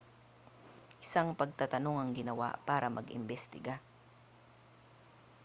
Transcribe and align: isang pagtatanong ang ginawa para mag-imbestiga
isang 1.05 1.29
pagtatanong 1.39 1.97
ang 2.01 2.11
ginawa 2.19 2.49
para 2.67 2.87
mag-imbestiga 2.89 3.77